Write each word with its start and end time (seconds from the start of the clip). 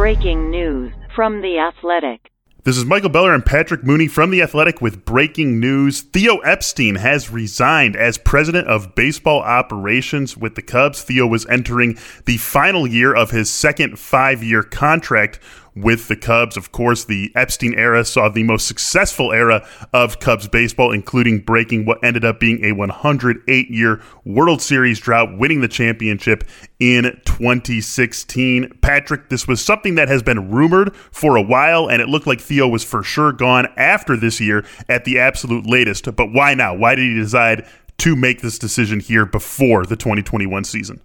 Breaking 0.00 0.50
news 0.50 0.94
from 1.14 1.42
The 1.42 1.58
Athletic. 1.58 2.30
This 2.64 2.78
is 2.78 2.86
Michael 2.86 3.10
Beller 3.10 3.34
and 3.34 3.44
Patrick 3.44 3.84
Mooney 3.84 4.08
from 4.08 4.30
The 4.30 4.40
Athletic 4.40 4.80
with 4.80 5.04
breaking 5.04 5.60
news. 5.60 6.00
Theo 6.00 6.38
Epstein 6.38 6.94
has 6.94 7.30
resigned 7.30 7.96
as 7.96 8.16
president 8.16 8.66
of 8.66 8.94
baseball 8.94 9.40
operations 9.40 10.38
with 10.38 10.54
the 10.54 10.62
Cubs. 10.62 11.02
Theo 11.02 11.26
was 11.26 11.44
entering 11.50 11.98
the 12.24 12.38
final 12.38 12.86
year 12.86 13.14
of 13.14 13.30
his 13.30 13.50
second 13.50 13.98
five 13.98 14.42
year 14.42 14.62
contract 14.62 15.38
with 15.74 16.08
the 16.08 16.16
Cubs. 16.16 16.56
Of 16.56 16.72
course, 16.72 17.04
the 17.04 17.32
Epstein 17.34 17.74
era 17.74 18.04
saw 18.04 18.28
the 18.28 18.42
most 18.42 18.66
successful 18.66 19.32
era 19.32 19.66
of 19.92 20.20
Cubs 20.20 20.48
baseball, 20.48 20.92
including 20.92 21.40
breaking 21.40 21.84
what 21.84 22.02
ended 22.04 22.24
up 22.24 22.40
being 22.40 22.64
a 22.64 22.72
108 22.72 23.70
year 23.70 24.02
World 24.24 24.62
Series 24.62 25.00
drought, 25.00 25.36
winning 25.38 25.60
the 25.60 25.68
championship 25.68 26.44
in 26.78 27.20
2016. 27.24 28.78
Patrick, 28.80 29.28
this 29.28 29.46
was 29.46 29.64
something 29.64 29.94
that 29.96 30.08
has 30.08 30.22
been 30.22 30.50
rumored 30.50 30.94
for 31.10 31.36
a 31.36 31.42
while, 31.42 31.88
and 31.88 32.02
it 32.02 32.08
looked 32.08 32.26
like 32.26 32.40
Theo 32.40 32.68
was 32.68 32.84
for 32.84 33.02
sure 33.02 33.32
gone 33.32 33.68
after 33.76 34.16
this 34.16 34.40
year 34.40 34.64
at 34.88 35.04
the 35.04 35.18
absolute 35.18 35.66
latest. 35.66 36.04
But 36.16 36.32
why 36.32 36.54
now? 36.54 36.74
Why 36.74 36.94
did 36.94 37.04
he 37.04 37.14
decide 37.14 37.66
to 37.98 38.16
make 38.16 38.40
this 38.40 38.58
decision 38.58 39.00
here 39.00 39.26
before 39.26 39.84
the 39.84 39.96
2021 39.96 40.64
season? 40.64 41.00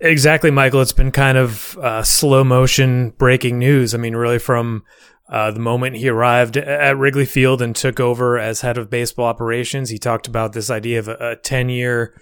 Exactly, 0.00 0.50
Michael. 0.50 0.80
It's 0.80 0.92
been 0.92 1.12
kind 1.12 1.38
of 1.38 1.78
uh, 1.78 2.02
slow 2.02 2.44
motion 2.44 3.10
breaking 3.10 3.58
news. 3.58 3.94
I 3.94 3.98
mean, 3.98 4.16
really, 4.16 4.38
from 4.38 4.84
uh, 5.28 5.50
the 5.50 5.60
moment 5.60 5.96
he 5.96 6.08
arrived 6.08 6.56
at 6.56 6.96
Wrigley 6.96 7.26
Field 7.26 7.62
and 7.62 7.74
took 7.74 8.00
over 8.00 8.38
as 8.38 8.60
head 8.60 8.76
of 8.76 8.90
baseball 8.90 9.26
operations, 9.26 9.90
he 9.90 9.98
talked 9.98 10.26
about 10.26 10.52
this 10.52 10.70
idea 10.70 10.98
of 10.98 11.08
a 11.08 11.36
10 11.36 11.68
year 11.68 12.20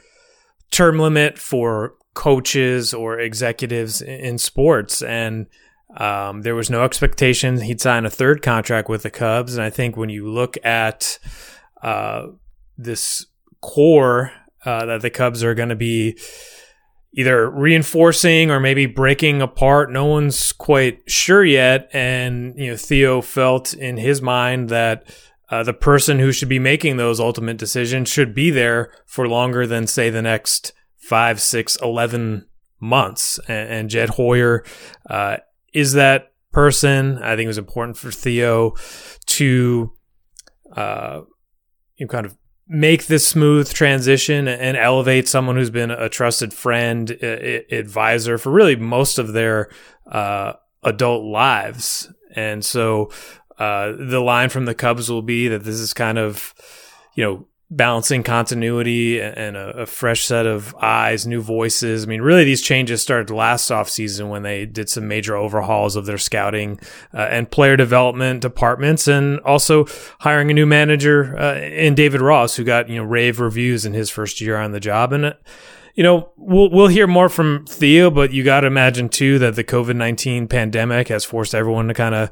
term 0.70 0.98
limit 0.98 1.38
for 1.38 1.94
coaches 2.14 2.94
or 2.94 3.18
executives 3.18 4.02
in 4.02 4.38
sports. 4.38 5.02
And 5.02 5.46
um, 5.96 6.42
there 6.42 6.54
was 6.54 6.70
no 6.70 6.84
expectation 6.84 7.60
he'd 7.60 7.80
sign 7.80 8.06
a 8.06 8.10
third 8.10 8.42
contract 8.42 8.88
with 8.88 9.02
the 9.02 9.10
Cubs. 9.10 9.54
And 9.54 9.64
I 9.64 9.70
think 9.70 9.96
when 9.96 10.08
you 10.08 10.30
look 10.30 10.56
at 10.64 11.18
uh, 11.82 12.28
this 12.78 13.26
core 13.60 14.32
uh, 14.64 14.86
that 14.86 15.02
the 15.02 15.10
Cubs 15.10 15.42
are 15.42 15.54
going 15.54 15.68
to 15.68 15.76
be 15.76 16.18
either 17.14 17.50
reinforcing 17.50 18.50
or 18.50 18.58
maybe 18.58 18.86
breaking 18.86 19.42
apart. 19.42 19.92
No 19.92 20.06
one's 20.06 20.52
quite 20.52 21.02
sure 21.06 21.44
yet. 21.44 21.90
And, 21.92 22.54
you 22.56 22.70
know, 22.70 22.76
Theo 22.76 23.20
felt 23.20 23.74
in 23.74 23.98
his 23.98 24.22
mind 24.22 24.70
that 24.70 25.04
uh, 25.50 25.62
the 25.62 25.74
person 25.74 26.18
who 26.18 26.32
should 26.32 26.48
be 26.48 26.58
making 26.58 26.96
those 26.96 27.20
ultimate 27.20 27.58
decisions 27.58 28.08
should 28.08 28.34
be 28.34 28.50
there 28.50 28.90
for 29.04 29.28
longer 29.28 29.66
than, 29.66 29.86
say, 29.86 30.08
the 30.08 30.22
next 30.22 30.72
five, 30.96 31.40
six, 31.40 31.76
eleven 31.82 32.46
months. 32.80 33.38
And, 33.46 33.68
and 33.68 33.90
Jed 33.90 34.08
Hoyer 34.10 34.64
uh, 35.10 35.36
is 35.74 35.92
that 35.92 36.32
person. 36.50 37.18
I 37.18 37.36
think 37.36 37.44
it 37.44 37.48
was 37.48 37.58
important 37.58 37.98
for 37.98 38.10
Theo 38.10 38.74
to, 39.26 39.92
uh, 40.74 41.20
you 41.96 42.06
know, 42.06 42.10
kind 42.10 42.24
of 42.24 42.36
make 42.72 43.06
this 43.06 43.28
smooth 43.28 43.70
transition 43.70 44.48
and 44.48 44.78
elevate 44.78 45.28
someone 45.28 45.56
who's 45.56 45.70
been 45.70 45.90
a 45.90 46.08
trusted 46.08 46.54
friend, 46.54 47.10
advisor 47.70 48.38
for 48.38 48.50
really 48.50 48.76
most 48.76 49.18
of 49.18 49.34
their 49.34 49.68
uh, 50.10 50.54
adult 50.82 51.24
lives. 51.24 52.10
And 52.34 52.64
so 52.64 53.10
uh, 53.58 53.92
the 53.98 54.20
line 54.20 54.48
from 54.48 54.64
the 54.64 54.74
Cubs 54.74 55.10
will 55.10 55.22
be 55.22 55.48
that 55.48 55.64
this 55.64 55.78
is 55.78 55.92
kind 55.92 56.18
of, 56.18 56.54
you 57.14 57.22
know, 57.22 57.46
balancing 57.76 58.22
continuity 58.22 59.20
and 59.20 59.56
a, 59.56 59.82
a, 59.82 59.86
fresh 59.86 60.24
set 60.24 60.46
of 60.46 60.74
eyes, 60.80 61.26
new 61.26 61.40
voices. 61.40 62.04
I 62.04 62.06
mean, 62.06 62.20
really, 62.20 62.44
these 62.44 62.60
changes 62.60 63.00
started 63.00 63.32
last 63.32 63.70
offseason 63.70 64.28
when 64.28 64.42
they 64.42 64.66
did 64.66 64.90
some 64.90 65.08
major 65.08 65.36
overhauls 65.36 65.96
of 65.96 66.04
their 66.04 66.18
scouting 66.18 66.78
uh, 67.14 67.28
and 67.30 67.50
player 67.50 67.76
development 67.76 68.42
departments, 68.42 69.08
and 69.08 69.40
also 69.40 69.86
hiring 70.20 70.50
a 70.50 70.54
new 70.54 70.66
manager 70.66 71.36
uh, 71.38 71.56
in 71.56 71.94
David 71.94 72.20
Ross, 72.20 72.56
who 72.56 72.64
got 72.64 72.88
you 72.88 72.96
know 72.96 73.04
rave 73.04 73.40
reviews 73.40 73.86
in 73.86 73.94
his 73.94 74.10
first 74.10 74.40
year 74.40 74.56
on 74.56 74.72
the 74.72 74.80
job, 74.80 75.12
and. 75.12 75.24
Uh, 75.26 75.32
you 75.94 76.02
know, 76.02 76.32
we'll 76.38 76.70
we'll 76.70 76.86
hear 76.86 77.06
more 77.06 77.28
from 77.28 77.66
Theo, 77.66 78.10
but 78.10 78.32
you 78.32 78.42
got 78.42 78.60
to 78.60 78.66
imagine 78.66 79.10
too 79.10 79.38
that 79.40 79.56
the 79.56 79.62
COVID 79.62 79.94
nineteen 79.94 80.48
pandemic 80.48 81.08
has 81.08 81.22
forced 81.22 81.54
everyone 81.54 81.88
to 81.88 81.92
kind 81.92 82.14
of 82.14 82.30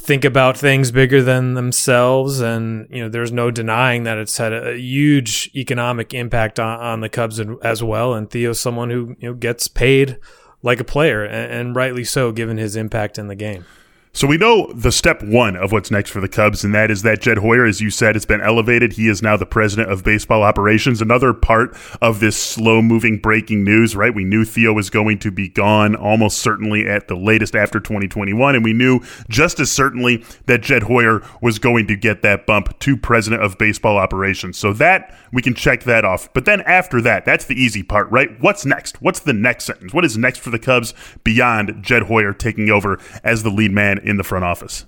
think 0.00 0.24
about 0.24 0.56
things 0.56 0.90
bigger 0.90 1.22
than 1.22 1.54
themselves. 1.54 2.40
And, 2.40 2.88
you 2.90 3.02
know, 3.02 3.08
there's 3.08 3.32
no 3.32 3.50
denying 3.50 4.04
that 4.04 4.16
it's 4.18 4.38
had 4.38 4.52
a, 4.52 4.76
huge 4.76 5.50
economic 5.54 6.14
impact 6.14 6.58
on, 6.58 6.80
on 6.80 7.00
the 7.00 7.08
Cubs 7.08 7.40
as 7.62 7.82
well. 7.82 8.14
And 8.14 8.28
Theo's 8.30 8.58
someone 8.58 8.90
who, 8.90 9.14
you 9.20 9.28
know, 9.28 9.34
gets 9.34 9.68
paid 9.68 10.18
like 10.62 10.80
a 10.80 10.84
player 10.84 11.22
and, 11.22 11.52
and 11.52 11.76
rightly 11.76 12.04
so, 12.04 12.32
given 12.32 12.56
his 12.56 12.76
impact 12.76 13.18
in 13.18 13.28
the 13.28 13.34
game. 13.34 13.66
So 14.12 14.26
we 14.26 14.38
know 14.38 14.72
the 14.72 14.90
step 14.90 15.22
one 15.22 15.54
of 15.54 15.70
what's 15.70 15.92
next 15.92 16.10
for 16.10 16.20
the 16.20 16.28
Cubs, 16.28 16.64
and 16.64 16.74
that 16.74 16.90
is 16.90 17.02
that 17.02 17.20
Jed 17.20 17.38
Hoyer, 17.38 17.64
as 17.64 17.80
you 17.80 17.90
said, 17.90 18.16
has 18.16 18.26
been 18.26 18.40
elevated. 18.40 18.94
He 18.94 19.06
is 19.06 19.22
now 19.22 19.36
the 19.36 19.46
president 19.46 19.90
of 19.90 20.02
baseball 20.02 20.42
operations. 20.42 21.00
Another 21.00 21.32
part 21.32 21.76
of 22.02 22.18
this 22.18 22.36
slow 22.36 22.82
moving 22.82 23.18
breaking 23.18 23.62
news, 23.62 23.94
right? 23.94 24.12
We 24.12 24.24
knew 24.24 24.44
Theo 24.44 24.72
was 24.72 24.90
going 24.90 25.20
to 25.20 25.30
be 25.30 25.48
gone 25.48 25.94
almost 25.94 26.38
certainly 26.38 26.88
at 26.88 27.06
the 27.06 27.14
latest 27.14 27.54
after 27.54 27.78
2021, 27.78 28.56
and 28.56 28.64
we 28.64 28.72
knew 28.72 29.00
just 29.28 29.60
as 29.60 29.70
certainly 29.70 30.24
that 30.46 30.60
Jed 30.60 30.82
Hoyer 30.82 31.22
was 31.40 31.60
going 31.60 31.86
to 31.86 31.94
get 31.94 32.22
that 32.22 32.46
bump 32.46 32.76
to 32.80 32.96
president 32.96 33.44
of 33.44 33.58
baseball 33.58 33.96
operations. 33.96 34.58
So 34.58 34.72
that 34.72 35.16
we 35.32 35.40
can 35.40 35.54
check 35.54 35.84
that 35.84 36.04
off. 36.04 36.32
But 36.32 36.46
then 36.46 36.62
after 36.62 37.00
that, 37.02 37.24
that's 37.24 37.44
the 37.44 37.54
easy 37.54 37.84
part, 37.84 38.10
right? 38.10 38.30
What's 38.40 38.66
next? 38.66 39.00
What's 39.00 39.20
the 39.20 39.32
next 39.32 39.66
sentence? 39.66 39.94
What 39.94 40.04
is 40.04 40.18
next 40.18 40.40
for 40.40 40.50
the 40.50 40.58
Cubs 40.58 40.94
beyond 41.22 41.80
Jed 41.80 42.02
Hoyer 42.02 42.32
taking 42.32 42.70
over 42.70 42.98
as 43.22 43.44
the 43.44 43.50
lead 43.50 43.70
man 43.70 43.99
in 44.02 44.16
the 44.16 44.24
front 44.24 44.44
office? 44.44 44.86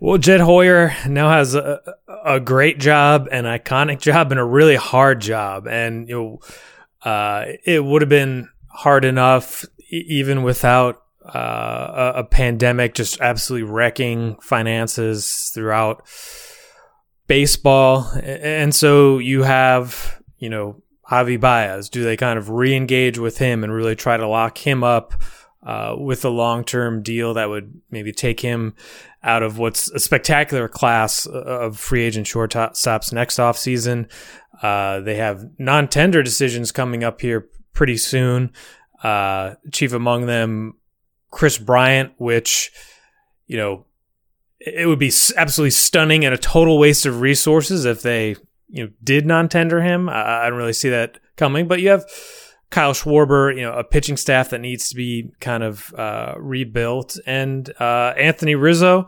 Well, 0.00 0.18
Jed 0.18 0.40
Hoyer 0.40 0.94
now 1.08 1.30
has 1.30 1.54
a, 1.54 1.80
a 2.24 2.38
great 2.38 2.78
job, 2.78 3.28
an 3.32 3.44
iconic 3.44 4.00
job, 4.00 4.32
and 4.32 4.40
a 4.40 4.44
really 4.44 4.76
hard 4.76 5.20
job. 5.20 5.66
And 5.66 6.08
you 6.08 6.14
know, 6.14 7.10
uh, 7.10 7.44
it 7.64 7.84
would 7.84 8.02
have 8.02 8.08
been 8.08 8.48
hard 8.68 9.04
enough 9.04 9.64
even 9.88 10.42
without 10.42 11.02
uh, 11.24 12.12
a, 12.16 12.18
a, 12.18 12.24
pandemic 12.24 12.92
just 12.92 13.20
absolutely 13.20 13.70
wrecking 13.70 14.36
finances 14.42 15.50
throughout 15.54 16.06
baseball. 17.26 18.10
And 18.22 18.74
so 18.74 19.18
you 19.18 19.42
have, 19.44 20.20
you 20.38 20.50
know, 20.50 20.82
Javy 21.10 21.40
Baez. 21.40 21.88
Do 21.88 22.04
they 22.04 22.16
kind 22.16 22.38
of 22.38 22.50
re 22.50 22.74
engage 22.74 23.18
with 23.18 23.38
him 23.38 23.64
and 23.64 23.72
really 23.72 23.96
try 23.96 24.16
to 24.16 24.28
lock 24.28 24.58
him 24.58 24.84
up? 24.84 25.14
Uh, 25.64 25.96
with 25.98 26.26
a 26.26 26.28
long 26.28 26.62
term 26.62 27.02
deal 27.02 27.32
that 27.32 27.48
would 27.48 27.80
maybe 27.90 28.12
take 28.12 28.40
him 28.40 28.74
out 29.22 29.42
of 29.42 29.56
what's 29.56 29.90
a 29.92 29.98
spectacular 29.98 30.68
class 30.68 31.24
of 31.24 31.78
free 31.78 32.02
agent 32.02 32.26
shortstops 32.26 33.12
next 33.14 33.38
offseason. 33.38 34.06
Uh, 34.62 35.00
they 35.00 35.16
have 35.16 35.48
non 35.58 35.88
tender 35.88 36.22
decisions 36.22 36.70
coming 36.70 37.02
up 37.02 37.22
here 37.22 37.48
pretty 37.72 37.96
soon. 37.96 38.52
Uh, 39.02 39.54
chief 39.72 39.94
among 39.94 40.26
them, 40.26 40.74
Kris 41.30 41.56
Bryant, 41.56 42.12
which, 42.18 42.70
you 43.46 43.56
know, 43.56 43.86
it 44.60 44.86
would 44.86 44.98
be 44.98 45.12
absolutely 45.36 45.70
stunning 45.70 46.24
and 46.24 46.34
a 46.34 46.38
total 46.38 46.78
waste 46.78 47.06
of 47.06 47.20
resources 47.20 47.84
if 47.86 48.02
they, 48.02 48.36
you 48.68 48.84
know, 48.84 48.90
did 49.02 49.26
non 49.26 49.48
tender 49.48 49.82
him. 49.82 50.10
I, 50.10 50.44
I 50.44 50.50
don't 50.50 50.58
really 50.58 50.72
see 50.74 50.90
that 50.90 51.18
coming, 51.36 51.68
but 51.68 51.80
you 51.80 51.88
have 51.88 52.04
Kyle 52.74 52.92
Schwarber, 52.92 53.54
you 53.54 53.62
know, 53.62 53.72
a 53.72 53.84
pitching 53.84 54.16
staff 54.16 54.50
that 54.50 54.60
needs 54.60 54.88
to 54.88 54.96
be 54.96 55.30
kind 55.38 55.62
of 55.62 55.94
uh, 55.94 56.34
rebuilt, 56.36 57.16
and 57.24 57.70
uh, 57.78 58.14
Anthony 58.16 58.56
Rizzo 58.56 59.06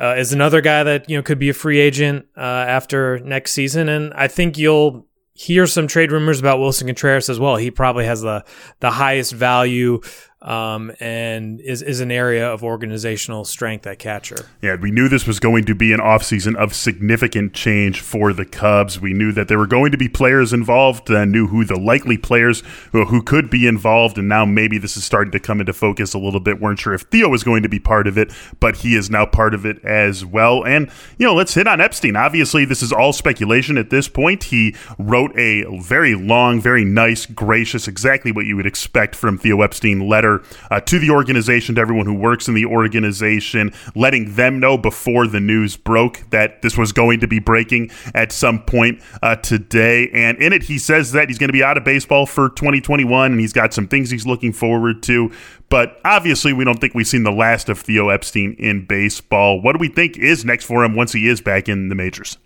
uh, 0.00 0.14
is 0.16 0.32
another 0.32 0.60
guy 0.60 0.84
that 0.84 1.10
you 1.10 1.16
know 1.16 1.22
could 1.22 1.40
be 1.40 1.48
a 1.48 1.52
free 1.52 1.80
agent 1.80 2.26
uh, 2.36 2.40
after 2.40 3.18
next 3.18 3.54
season, 3.54 3.88
and 3.88 4.14
I 4.14 4.28
think 4.28 4.56
you'll 4.56 5.04
hear 5.32 5.66
some 5.66 5.88
trade 5.88 6.12
rumors 6.12 6.38
about 6.38 6.60
Willson 6.60 6.86
Contreras 6.86 7.28
as 7.28 7.40
well. 7.40 7.56
He 7.56 7.72
probably 7.72 8.04
has 8.04 8.22
the 8.22 8.44
the 8.78 8.92
highest 8.92 9.32
value 9.32 10.00
um, 10.42 10.92
and 11.00 11.60
is, 11.60 11.82
is 11.82 12.00
an 12.00 12.10
area 12.10 12.50
of 12.50 12.62
organizational 12.62 13.44
strength 13.44 13.86
at 13.86 13.98
catcher. 13.98 14.46
Yeah, 14.60 14.76
we 14.76 14.90
knew 14.90 15.08
this 15.08 15.26
was 15.26 15.40
going 15.40 15.64
to 15.64 15.74
be 15.74 15.92
an 15.92 16.00
offseason 16.00 16.56
of 16.56 16.74
significant 16.74 17.54
change 17.54 18.00
for 18.00 18.32
the 18.32 18.44
Cubs. 18.44 19.00
We 19.00 19.12
knew 19.12 19.32
that 19.32 19.48
there 19.48 19.58
were 19.58 19.66
going 19.66 19.92
to 19.92 19.98
be 19.98 20.08
players 20.08 20.52
involved, 20.52 21.08
and 21.10 21.32
knew 21.32 21.46
who 21.46 21.64
the 21.64 21.78
likely 21.78 22.18
players 22.18 22.62
who, 22.92 23.04
who 23.04 23.22
could 23.22 23.50
be 23.50 23.66
involved, 23.66 24.18
and 24.18 24.28
now 24.28 24.44
maybe 24.44 24.78
this 24.78 24.96
is 24.96 25.04
starting 25.04 25.32
to 25.32 25.40
come 25.40 25.60
into 25.60 25.72
focus 25.72 26.14
a 26.14 26.18
little 26.18 26.40
bit. 26.40 26.56
We 26.56 26.62
weren't 26.62 26.78
sure 26.78 26.94
if 26.94 27.02
Theo 27.02 27.28
was 27.28 27.44
going 27.44 27.62
to 27.62 27.68
be 27.68 27.78
part 27.78 28.06
of 28.06 28.18
it, 28.18 28.32
but 28.60 28.76
he 28.76 28.96
is 28.96 29.10
now 29.10 29.26
part 29.26 29.54
of 29.54 29.64
it 29.64 29.84
as 29.84 30.24
well. 30.24 30.64
And, 30.64 30.90
you 31.18 31.26
know, 31.26 31.34
let's 31.34 31.54
hit 31.54 31.66
on 31.66 31.80
Epstein. 31.80 32.16
Obviously, 32.16 32.64
this 32.64 32.82
is 32.82 32.92
all 32.92 33.12
speculation 33.12 33.78
at 33.78 33.90
this 33.90 34.08
point. 34.08 34.44
He 34.44 34.74
wrote 34.98 35.36
a 35.36 35.64
very 35.80 36.14
long, 36.14 36.60
very 36.60 36.84
nice, 36.84 37.26
gracious, 37.26 37.86
exactly 37.86 38.32
what 38.32 38.46
you 38.46 38.56
would 38.56 38.66
expect 38.66 39.14
from 39.14 39.38
Theo 39.38 39.62
Epstein 39.62 40.08
letter 40.08 40.31
letter 40.32 40.44
uh, 40.70 40.80
to 40.80 40.98
the 40.98 41.10
organization, 41.10 41.74
to 41.74 41.80
everyone 41.80 42.06
who 42.06 42.14
works 42.14 42.48
in 42.48 42.54
the 42.54 42.64
organization, 42.64 43.72
letting 43.94 44.34
them 44.34 44.60
know 44.60 44.76
before 44.76 45.26
the 45.26 45.40
news 45.40 45.76
broke 45.76 46.22
that 46.30 46.62
this 46.62 46.76
was 46.76 46.92
going 46.92 47.20
to 47.20 47.26
be 47.26 47.38
breaking 47.38 47.90
at 48.14 48.32
some 48.32 48.62
point 48.62 49.00
uh, 49.22 49.36
today. 49.36 50.08
And 50.12 50.40
in 50.42 50.52
it, 50.52 50.64
he 50.64 50.78
says 50.78 51.12
that 51.12 51.28
he's 51.28 51.38
going 51.38 51.48
to 51.48 51.52
be 51.52 51.62
out 51.62 51.76
of 51.76 51.84
baseball 51.84 52.26
for 52.26 52.50
2021 52.50 53.32
and 53.32 53.40
he's 53.40 53.52
got 53.52 53.74
some 53.74 53.88
things 53.88 54.10
he's 54.10 54.26
looking 54.26 54.52
forward 54.52 55.02
to. 55.04 55.30
But 55.68 55.98
obviously, 56.04 56.52
we 56.52 56.64
don't 56.64 56.80
think 56.80 56.94
we've 56.94 57.06
seen 57.06 57.22
the 57.22 57.32
last 57.32 57.68
of 57.68 57.78
Theo 57.78 58.10
Epstein 58.10 58.54
in 58.58 58.84
baseball. 58.84 59.60
What 59.60 59.72
do 59.72 59.78
we 59.78 59.88
think 59.88 60.18
is 60.18 60.44
next 60.44 60.66
for 60.66 60.84
him 60.84 60.94
once 60.94 61.12
he 61.12 61.28
is 61.28 61.40
back 61.40 61.68
in 61.68 61.88
the 61.88 61.94
majors? 61.94 62.36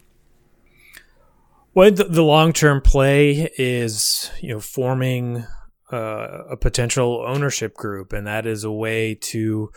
Well, 1.75 1.91
the, 1.91 2.23
long 2.23 2.53
term 2.53 2.81
play 2.81 3.51
is 3.59 4.31
you 4.41 4.55
know 4.55 4.61
forming 4.61 5.45
uh, 5.93 6.45
a 6.51 6.57
potential 6.57 7.25
ownership 7.27 7.75
group, 7.75 8.13
and 8.13 8.27
that 8.27 8.47
is 8.47 8.65
a 8.65 8.73
way 8.73 9.15
to 9.15 9.71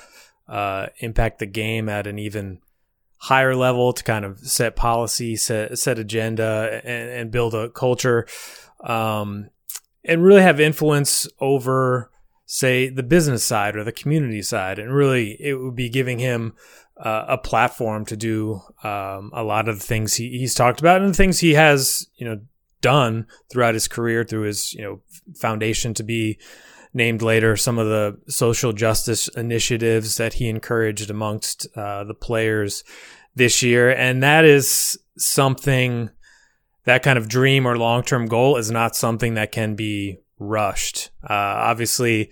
uh, 0.47 0.87
impact 0.99 1.39
the 1.39 1.45
game 1.45 1.87
at 1.89 2.07
an 2.07 2.17
even 2.17 2.59
higher 3.17 3.55
level 3.55 3.93
to 3.93 4.03
kind 4.03 4.25
of 4.25 4.39
set 4.39 4.75
policy, 4.75 5.35
set 5.35 5.77
set 5.77 5.99
agenda, 5.99 6.81
and, 6.83 7.09
and 7.09 7.31
build 7.31 7.53
a 7.53 7.69
culture, 7.69 8.25
um, 8.83 9.49
and 10.03 10.23
really 10.23 10.41
have 10.41 10.59
influence 10.59 11.27
over, 11.39 12.09
say, 12.45 12.89
the 12.89 13.03
business 13.03 13.43
side 13.43 13.75
or 13.75 13.83
the 13.83 13.91
community 13.91 14.41
side, 14.41 14.79
and 14.79 14.93
really 14.93 15.37
it 15.39 15.55
would 15.55 15.75
be 15.75 15.89
giving 15.89 16.19
him 16.19 16.53
uh, 16.97 17.25
a 17.29 17.37
platform 17.37 18.05
to 18.05 18.17
do 18.17 18.61
um, 18.83 19.31
a 19.33 19.43
lot 19.43 19.69
of 19.69 19.79
the 19.79 19.85
things 19.85 20.15
he, 20.15 20.37
he's 20.39 20.53
talked 20.53 20.79
about 20.79 21.01
and 21.01 21.13
the 21.13 21.17
things 21.17 21.39
he 21.39 21.53
has, 21.53 22.07
you 22.15 22.25
know, 22.25 22.39
done 22.81 23.27
throughout 23.51 23.73
his 23.73 23.87
career 23.87 24.23
through 24.23 24.43
his, 24.43 24.73
you 24.73 24.81
know, 24.81 25.01
foundation 25.35 25.93
to 25.95 26.03
be 26.03 26.39
named 26.93 27.21
later 27.21 27.55
some 27.55 27.77
of 27.77 27.87
the 27.87 28.17
social 28.27 28.73
justice 28.73 29.27
initiatives 29.29 30.17
that 30.17 30.33
he 30.33 30.49
encouraged 30.49 31.09
amongst 31.09 31.67
uh, 31.75 32.03
the 32.03 32.13
players 32.13 32.83
this 33.35 33.61
year. 33.61 33.91
And 33.91 34.23
that 34.23 34.45
is 34.45 34.97
something 35.17 36.09
that 36.85 37.03
kind 37.03 37.17
of 37.17 37.27
dream 37.27 37.67
or 37.67 37.77
long 37.77 38.03
term 38.03 38.27
goal 38.27 38.57
is 38.57 38.71
not 38.71 38.95
something 38.95 39.35
that 39.35 39.51
can 39.51 39.75
be 39.75 40.17
rushed. 40.39 41.11
Uh, 41.23 41.33
obviously, 41.33 42.31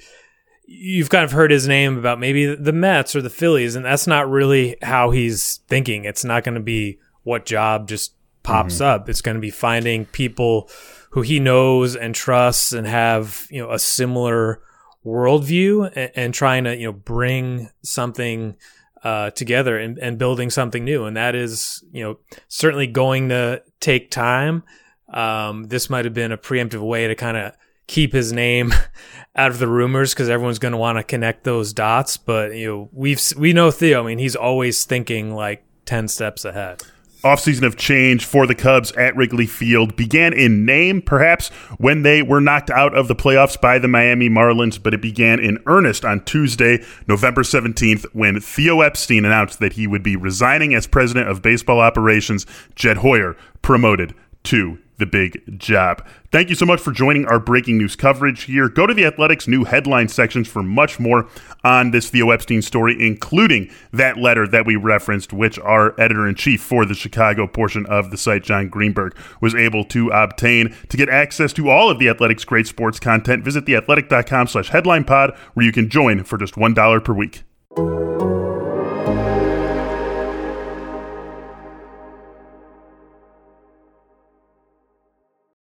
you've 0.66 1.10
kind 1.10 1.24
of 1.24 1.32
heard 1.32 1.52
his 1.52 1.68
name 1.68 1.98
about 1.98 2.20
maybe 2.20 2.56
the 2.56 2.74
Mets 2.74 3.16
or 3.16 3.22
the 3.22 3.30
Phillies, 3.30 3.76
and 3.76 3.86
that's 3.86 4.08
not 4.08 4.30
really 4.30 4.76
how 4.82 5.12
he's 5.12 5.58
thinking. 5.68 6.06
It's 6.06 6.26
not 6.26 6.44
going 6.44 6.56
to 6.56 6.62
be 6.62 7.00
what 7.24 7.46
job 7.46 7.88
just 7.88 8.14
pops 8.48 8.76
mm-hmm. 8.76 9.02
up. 9.02 9.10
It's 9.10 9.22
going 9.22 9.36
to 9.36 9.42
be 9.42 9.52
finding 9.52 10.06
people 10.06 10.70
who 11.12 11.22
he 11.22 11.40
knows 11.40 11.96
and 11.96 12.16
trusts 12.16 12.72
and 12.72 12.88
have 12.88 13.48
you 13.50 13.62
know 13.62 13.72
a 13.72 13.80
similar 13.80 14.62
worldview 15.06 15.92
and, 15.96 16.12
and 16.16 16.34
trying 16.34 16.64
to 16.64 16.76
you 16.76 16.88
know 16.88 16.94
bring 16.94 17.70
something 17.84 18.56
uh, 19.04 19.32
together 19.32 19.78
and, 19.78 19.98
and 20.00 20.18
building 20.18 20.50
something 20.50 20.84
new. 20.84 21.06
And 21.06 21.18
that 21.18 21.36
is 21.36 21.84
you 21.92 22.04
know 22.04 22.20
certainly 22.48 22.88
going 22.88 23.30
to 23.30 23.62
take 23.80 24.10
time. 24.12 24.64
Um, 25.10 25.66
this 25.66 25.90
might 25.90 26.06
have 26.06 26.14
been 26.14 26.32
a 26.32 26.38
preemptive 26.38 26.82
way 26.82 27.08
to 27.08 27.16
kind 27.16 27.38
of 27.38 27.54
keep 27.88 28.14
his 28.14 28.32
name 28.32 28.74
out 29.36 29.52
of 29.52 29.60
the 29.60 29.68
rumors 29.68 30.14
because 30.14 30.30
everyone's 30.30 30.60
going 30.60 30.74
to 30.74 30.78
want 30.78 30.98
to 30.98 31.04
connect 31.04 31.44
those 31.44 31.74
dots. 31.74 32.16
But 32.16 32.56
you 32.56 32.68
know, 32.68 32.90
we've 32.94 33.22
we 33.38 33.52
know 33.52 33.72
Theo. 33.72 34.04
I 34.04 34.08
mean, 34.08 34.20
he's 34.20 34.38
always 34.38 34.86
thinking 34.86 35.36
like 35.36 35.66
ten 35.86 36.08
steps 36.08 36.46
ahead. 36.46 36.82
Offseason 37.28 37.64
of 37.64 37.76
change 37.76 38.26
for 38.26 38.48
the 38.48 38.56
Cubs 38.56 38.94
at 38.94 39.16
Wrigley 39.18 39.46
Field 39.46 39.96
began 39.98 40.32
in 40.32 40.66
name, 40.66 41.02
perhaps, 41.02 41.50
when 41.78 42.04
they 42.04 42.22
were 42.22 42.40
knocked 42.40 42.70
out 42.70 42.96
of 42.96 43.10
the 43.10 43.16
playoffs 43.16 43.60
by 43.60 43.78
the 43.78 43.88
Miami 43.88 44.30
Marlins, 44.30 44.82
but 44.82 44.94
it 44.94 45.02
began 45.02 45.40
in 45.40 45.62
earnest 45.66 46.06
on 46.06 46.24
Tuesday, 46.24 46.84
November 47.06 47.44
17th, 47.44 48.06
when 48.14 48.40
Theo 48.40 48.80
Epstein 48.80 49.26
announced 49.26 49.60
that 49.60 49.74
he 49.74 49.88
would 49.88 50.04
be 50.04 50.16
resigning 50.16 50.74
as 50.74 50.88
president 50.88 51.30
of 51.30 51.42
baseball 51.42 51.82
operations, 51.82 52.46
Jed 52.76 52.98
Hoyer 52.98 53.36
promoted 53.62 54.14
to 54.44 54.80
the 54.98 55.06
big 55.06 55.60
job. 55.60 56.06
Thank 56.32 56.50
you 56.50 56.56
so 56.56 56.66
much 56.66 56.82
for 56.82 56.92
joining 56.92 57.26
our 57.26 57.40
breaking 57.40 57.78
news 57.78 57.96
coverage 57.96 58.44
here. 58.44 58.68
Go 58.68 58.86
to 58.86 58.94
the 58.94 59.06
Athletics 59.06 59.48
new 59.48 59.64
headline 59.64 60.08
sections 60.08 60.48
for 60.48 60.62
much 60.62 61.00
more 61.00 61.28
on 61.64 61.92
this 61.92 62.10
Theo 62.10 62.32
Epstein 62.32 62.62
story, 62.62 62.96
including 63.00 63.70
that 63.94 64.18
letter 64.18 64.48
that 64.48 64.66
we 64.66 64.76
referenced, 64.76 65.32
which 65.32 65.58
our 65.60 66.00
editor 66.00 66.28
in 66.28 66.36
chief 66.36 66.62
for 66.62 66.86
the 66.86 66.94
Chicago 66.94 67.48
portion 67.48 67.86
of 67.86 68.12
the 68.12 68.18
site, 68.18 68.44
Jon 68.44 68.70
Greenberg, 68.70 69.16
was 69.42 69.56
able 69.56 69.84
to 69.86 70.10
obtain. 70.10 70.76
To 70.90 70.98
get 70.98 71.10
access 71.10 71.54
to 71.54 71.70
all 71.70 71.90
of 71.90 72.00
the 72.00 72.10
Athletics' 72.10 72.46
great 72.46 72.68
sports 72.68 73.00
content, 73.00 73.44
visit 73.44 73.66
theathletic.com 73.66 74.48
slash 74.48 74.70
headline 74.70 75.04
pod, 75.04 75.38
where 75.54 75.66
you 75.66 75.72
can 75.72 75.90
join 75.90 76.24
for 76.24 76.38
just 76.38 76.56
$1 76.56 77.04
per 77.04 77.14
week. 77.14 77.44